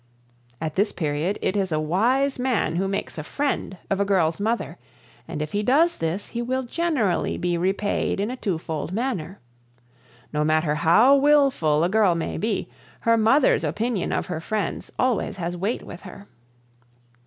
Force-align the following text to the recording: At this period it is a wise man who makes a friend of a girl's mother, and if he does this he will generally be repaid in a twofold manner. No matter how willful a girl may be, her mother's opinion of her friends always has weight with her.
At 0.59 0.73
this 0.73 0.91
period 0.91 1.37
it 1.43 1.55
is 1.55 1.71
a 1.71 1.79
wise 1.79 2.39
man 2.39 2.77
who 2.77 2.87
makes 2.87 3.19
a 3.19 3.23
friend 3.23 3.77
of 3.87 3.99
a 3.99 4.03
girl's 4.03 4.39
mother, 4.39 4.79
and 5.27 5.43
if 5.43 5.51
he 5.51 5.61
does 5.61 5.97
this 5.97 6.29
he 6.29 6.41
will 6.41 6.63
generally 6.63 7.37
be 7.37 7.55
repaid 7.55 8.19
in 8.19 8.31
a 8.31 8.35
twofold 8.35 8.91
manner. 8.93 9.37
No 10.33 10.43
matter 10.43 10.73
how 10.73 11.15
willful 11.15 11.83
a 11.83 11.87
girl 11.89 12.15
may 12.15 12.39
be, 12.39 12.67
her 13.01 13.15
mother's 13.15 13.63
opinion 13.63 14.11
of 14.11 14.25
her 14.25 14.39
friends 14.41 14.91
always 14.97 15.35
has 15.35 15.55
weight 15.55 15.83
with 15.83 16.01
her. 16.01 16.27